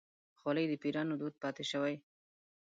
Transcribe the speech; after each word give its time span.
خولۍ 0.39 0.65
د 0.69 0.73
پيرانو 0.81 1.13
دود 1.19 1.33
پاتې 1.43 1.63
شوی. 1.71 1.95